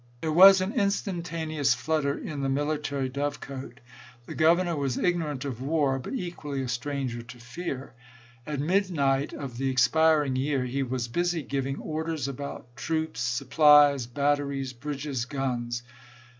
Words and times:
There 0.21 0.31
was 0.31 0.61
an 0.61 0.73
instantaneous 0.73 1.75
flutter 1.75 2.17
in 2.17 2.41
the 2.41 2.49
military 2.49 3.07
dove 3.07 3.39
cote. 3.39 3.81
The 4.25 4.33
Governor 4.33 4.75
was 4.75 4.97
ignorant 4.97 5.45
of 5.45 5.61
war, 5.61 5.99
but 5.99 6.15
equally 6.15 6.63
a 6.63 6.67
stranger 6.67 7.21
to 7.21 7.37
fear. 7.37 7.93
At 8.47 8.59
midnight 8.59 9.31
of 9.31 9.57
the 9.59 9.69
expiring 9.69 10.35
year 10.35 10.65
he 10.65 10.81
was 10.81 11.07
busy 11.07 11.43
giv 11.43 11.67
ing 11.67 11.77
orders 11.77 12.27
about 12.27 12.75
troops, 12.75 13.19
supplies, 13.19 14.07
batteries, 14.07 14.73
bridges, 14.73 15.25
guns. 15.25 15.83